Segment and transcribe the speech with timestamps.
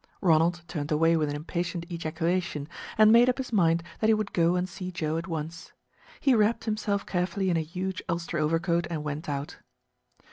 [0.19, 2.67] Ronald turned away with an impatient ejaculation,
[2.97, 5.73] and made up his mind that he would go and see Joe at once.
[6.19, 9.59] He wrapped himself carefully in a huge ulster overcoat and went out.